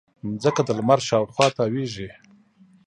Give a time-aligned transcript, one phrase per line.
[0.29, 2.09] مځکه د لمر شاوخوا تاوېږي.